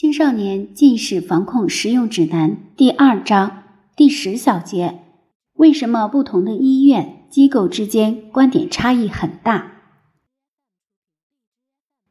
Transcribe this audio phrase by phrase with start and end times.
[0.00, 3.64] 青少年近视防控实用指南第二章
[3.94, 5.00] 第十小节：
[5.56, 9.72] 为什么不同的医院机构之间观点差异很大？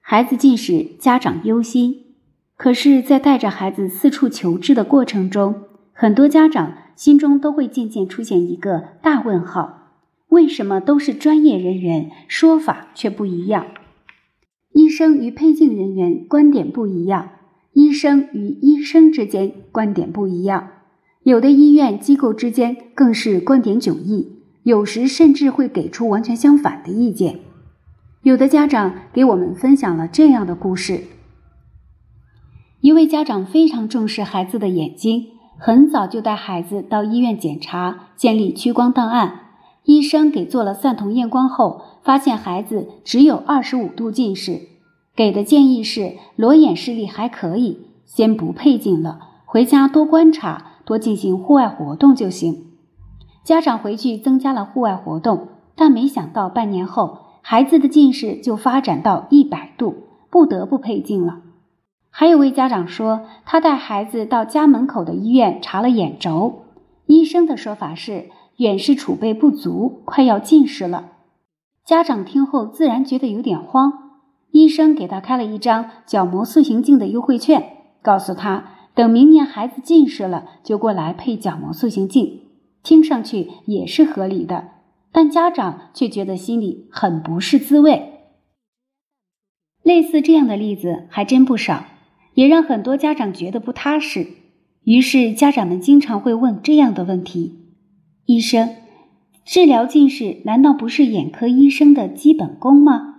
[0.00, 2.14] 孩子近视，家长忧心。
[2.56, 9.90] 可是，在带着孩子四处求治的过程中，很多家长心中都会渐渐出现一个大问号：
[10.28, 13.66] 为什么都是专业人员，说法却不一样？
[14.72, 17.28] 医生与配镜人员观点不一样。
[17.74, 20.70] 医生与医生之间观点不一样，
[21.24, 27.40] 有的医院机构之间更是观点迥异，有时甚至会给出完全相反的意见。
[28.22, 31.02] 有的家长给我们分享了这样的故事：
[32.80, 35.26] 一位家长非常重视孩子的眼睛，
[35.58, 39.40] 很早就带孩子到医院检查，建立屈光档案。
[39.82, 44.73] 医生给做了散瞳验光后，发现孩子只有二十五度近视。
[45.16, 52.64] 给的建议是裸眼视力还可以，先不配镜了，回家多观察，多进行户外活动就行。
[53.44, 59.94] 家长回去增加了户外活动，但没想到半年后，孩子的近视就发展到一百度，
[60.30, 61.42] 不得不配镜了。
[62.10, 66.64] 还有位家长说，他带孩子到家门口的医院查了眼轴，
[67.06, 71.12] 医生的说法是远视储备不足，快要近视了。
[71.84, 74.03] 家长听后自然觉得有点慌。
[74.54, 82.42] 医生给他开了一张角膜塑形镜的优惠券，告诉他等明年孩子近视了就过来配角膜塑形镜，
[82.84, 84.68] 听上去也是合理的，
[85.10, 88.12] 但家长却觉得心里很不是滋味。
[89.82, 91.86] 类似这样的例子还真不少，
[92.34, 94.28] 也让很多家长觉得不踏实。
[94.84, 97.58] 于是家长们经常会问这样的问题：
[98.26, 98.76] 医生，
[99.44, 103.13] 治疗近视难道不是眼科医生的基本功吗？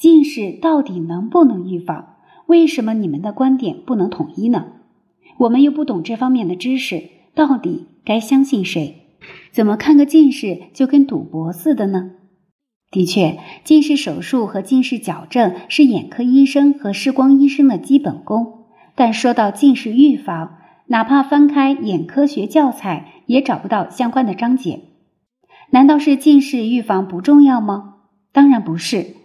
[0.00, 2.16] 近视到底能不能预防？
[2.46, 4.68] 为什么你们的观点不能统一呢？
[5.36, 7.02] 我们又不懂这方面的知识，
[7.34, 8.96] 到底该相信谁？
[9.52, 12.12] 怎么看个近视就跟赌博似的呢？
[12.90, 18.64] 的确，近视手术和近视矫正是眼科医生和视光医生的基本功。
[18.94, 20.56] 但说到近视预防，
[20.86, 24.80] 哪怕翻开眼科学教材，也找不到相关的章节。
[25.68, 27.96] 难道是近视预防不重要吗？
[28.32, 29.19] 当然不是。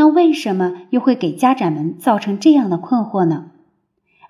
[0.00, 3.50] 那为什么又会给家长们造成这样的困惑呢？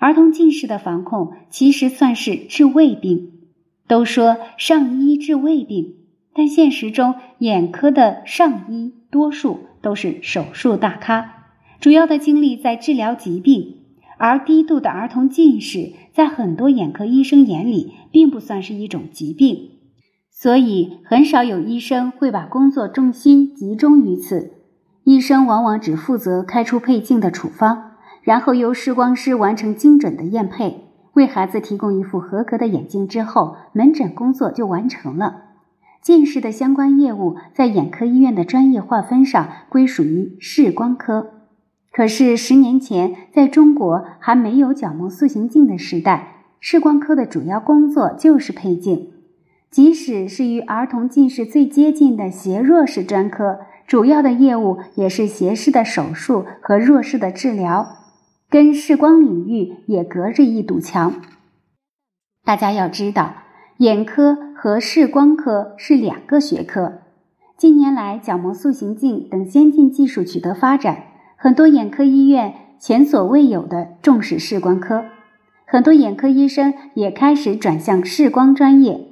[0.00, 3.34] 儿童近视的防控其实算是治胃病。
[3.86, 5.94] 都说上医治胃病，
[6.34, 11.46] 但现实中眼科的上医多数都是手术大咖，
[11.78, 13.76] 主要的精力在治疗疾病。
[14.18, 19.70] 而低度的儿童近视，在很多眼科医生眼里并不算是一种疾病，
[20.32, 24.54] 所以很少有医生会把工作重心集中于此。
[25.10, 30.84] 医生往往只负责开出配镜的处方，然后由视光师完成精准的验配，
[31.14, 35.46] 为孩子提供一副合格的眼镜之后，门诊工作就完成了。
[36.00, 41.26] 近视的相关业务在眼科医院的专业划分上归属于视光科。
[41.90, 49.08] 可是十年前，在中国还没有角膜塑形镜的时代，视光科的主要工作就是配镜，
[49.72, 53.58] 即使是与儿童近视最接近的斜弱视专科。
[53.90, 57.96] 主要的业务也是斜视的手术和弱视的治疗，
[58.48, 61.20] 跟视光领域也隔着一堵墙。
[62.44, 63.34] 大家要知道，
[63.78, 67.00] 眼科和视光科是两个学科。
[67.56, 75.06] 近年来，角膜塑形镜等先进技术取得发展，很多眼科医院前所未有的重视视光科，
[75.66, 79.08] 很多眼科医生也开始转向视光专业，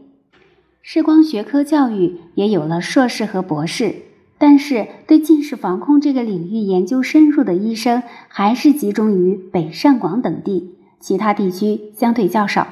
[0.83, 4.05] 视光学科教育也有了硕士和博士。
[4.41, 12.69] 但是，对近视防控这个领域研究深入的医生还是集中于北上广等地，其他地区相对较少。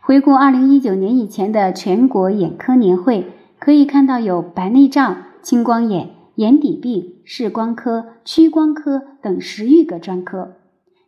[0.00, 3.26] 回顾二零一九年以前的全国眼科年会，
[3.58, 10.58] 可以看到有白内障、青光眼、眼底病、视光科、屈光科等十余个专科，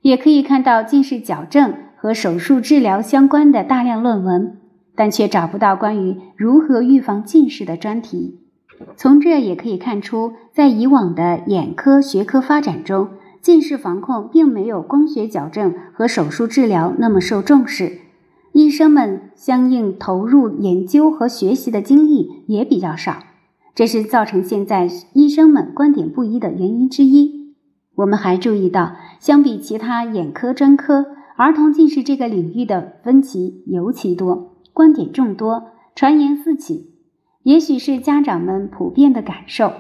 [0.03, 4.59] 也可以看到近视矫正和手术治疗相关的大量论文，
[4.97, 8.41] 但却找不到关于如何预防近视的专题。
[8.97, 13.09] 从这也可以看出，在以往的眼科学科发展中，
[13.41, 17.99] 近视防控并没有光学矫正和手术治疗那么受重视，
[18.53, 23.23] 医生们相应投入研究和学习的精力也比较少，
[23.75, 27.55] 这是造成现在医生们观点不一的原因之一。
[27.97, 31.07] 我们还注意到，相比其他眼科专科，
[31.37, 36.90] 儿童近视这个领域的分歧尤其多，观点众多，传言四起。
[37.43, 39.73] 也许是家长们普遍的感受，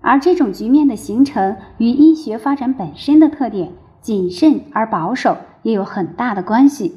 [0.00, 6.94] 而这种局面的形成与医学发展本身的特点——谨慎而保守，也有很大的关系。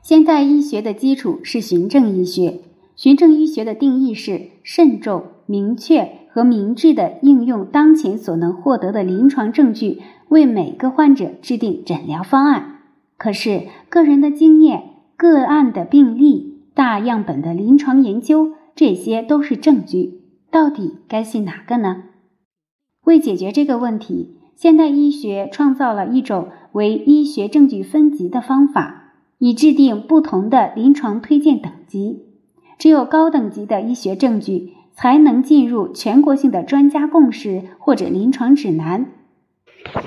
[0.00, 2.60] 现代医学的基础是循证医学，
[2.96, 10.00] 循证医学的定义是慎重、明确和明智的应用当前所能获得的临床证据，
[10.30, 12.78] 为每个患者制定诊疗方案。
[13.18, 14.84] 可是，个人的经验、
[15.18, 16.47] 个案的病例、
[16.78, 22.04] 大样本的临床研究，这些都是证据，到底该信哪个呢？
[23.02, 32.26] 为解决这个问题，现代医学创造了一种为医学证据分级的方法，以制定不同的临床推荐等级。
[32.78, 39.10] 只有高等级的医学证据，才能进入全国性的专家共识或者临床指南。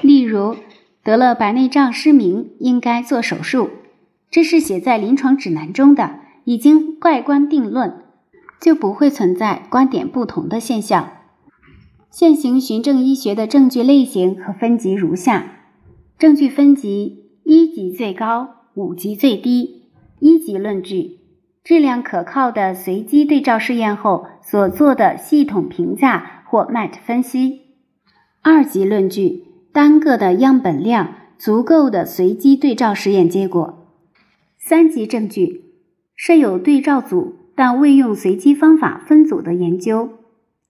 [0.02, 0.56] 例如，
[1.04, 3.70] 得了白内障失明，应该做手术，
[4.30, 8.04] 这是写在临床指南中的，已经盖棺定论，
[8.60, 11.10] 就不会存在观点不同的现象。
[12.10, 15.60] 现行循证医学的证据类型和分级如下：
[16.20, 19.84] 证据分级，一级最高，五级最低。
[20.20, 21.20] 一级论据，
[21.64, 27.62] 质量可靠的随机对照试验后所做的系统评价或 MET 分析。
[28.44, 33.88] 二级论据，单个的样本量足够的随机对照实验结果。
[34.60, 35.71] 三级证据，
[36.24, 40.20] 设有对照组但未用随机方法分组的研究。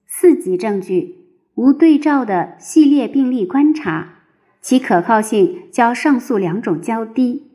[0.06, 1.18] 四级证据。
[1.56, 4.14] 无对照的系列病例观察，
[4.62, 7.48] 其可靠性较上述两种较低。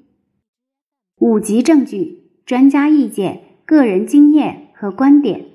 [1.19, 5.46] 五级证据、专家意见、个人经验和观点。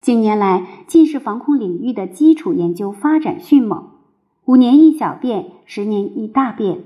[0.00, 3.90] 近年来，近视防控领域的基础研究发展迅猛，
[4.44, 6.80] 五年一小变，十年一大变。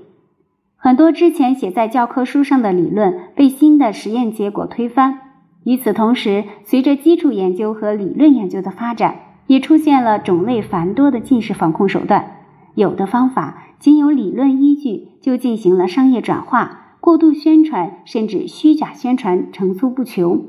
[0.85, 5.17] 很多之前写在教科书上的理论被新的实验结果推翻。
[5.63, 9.15] 与此同时，随着基础研究和理论研究的发展，
[9.47, 12.33] 也出现了种类繁多的近视防控手段，
[12.75, 20.45] 有的方法仅有理论依据就进行了商业转化，过度宣传甚至虚假宣传层出不穷。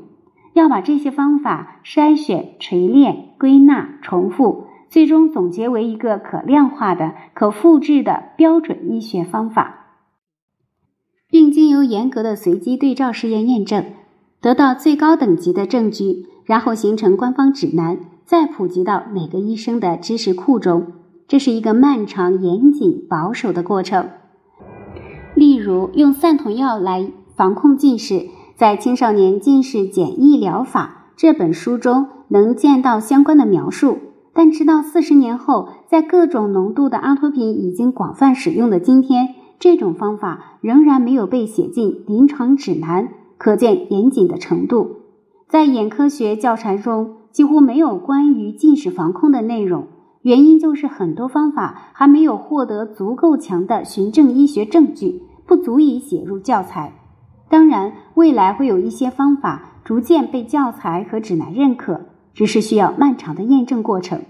[0.53, 9.86] 要把这些方法筛选、锤炼、归纳、重复，最终总结为一个可量化的、可复制的标准医学方法，
[11.29, 13.83] 并经由严格的随机对照试验验证，
[14.41, 17.97] 得到最高等级的证据，然后形成官方指南。
[18.25, 20.87] 再普及到每个医生的知识库中，
[21.29, 24.09] 这是一个漫长、严谨、保守的过程。
[25.33, 28.27] 例如，用散瞳药来防控近视，
[28.57, 33.97] 在《青少年近视简易疗法》这本书中能见到相关的描述，
[34.33, 44.97] 但直到四十年后，在各种浓度的阿托品已经广泛使用的今天，这种方法仍然没有被写进临床指南，可见严谨的程度。
[45.47, 47.15] 在眼科学教材中。
[47.29, 49.89] 几乎没有关于近视防控的内容，
[50.23, 56.93] 原因就是很多方法还没有获得足够强的循证医学证据，不足以写入教材。
[57.47, 64.21] 当然，未来会有一些方法逐渐被教材和指南认可，只是需要漫长的验证过程。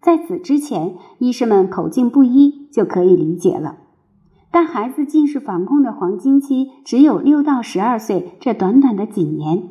[0.00, 3.78] 在此之前，医生们口径不一就可以理解了。
[4.54, 9.64] 但孩子近视防控的黄金期只有六到十二岁这短短的几年。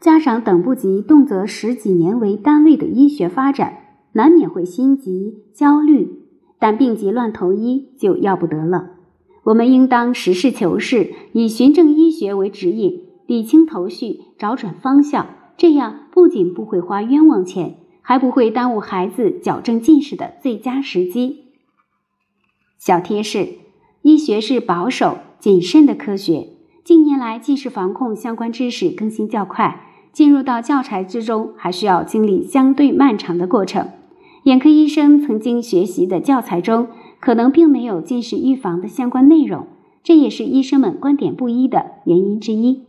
[0.00, 3.78] 家长等不及动辄十几年为单位的医学发展，
[4.12, 6.20] 难免会心急焦虑，
[6.60, 8.90] 但病急乱投医就要不得了。
[9.42, 15.26] 我们应当实事求是，以循证医学为指引，理清头绪，找准方向。
[15.56, 21.46] 这样不仅不会花冤枉钱，还不会耽误孩子矫正近视的最佳时机。
[22.78, 23.48] 小贴士：
[24.02, 26.48] 医学是保守谨慎的科学。
[26.82, 29.86] 近年来，近视防控相关知识更新较快。
[30.12, 33.88] 进入到教材之中，还需要经历相对漫长的过程。
[34.42, 36.88] 眼科医生曾经学习的教材中，
[37.20, 39.68] 可能并没有近视预防的相关内容，
[40.02, 42.82] 这也是医生们观点不一的原因之一。